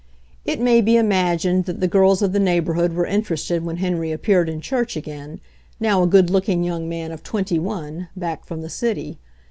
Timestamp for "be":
0.81-0.97